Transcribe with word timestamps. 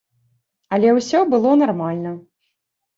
Але 0.77 0.89
ўсе 0.97 1.23
было 1.37 1.55
нармальна. 1.63 2.19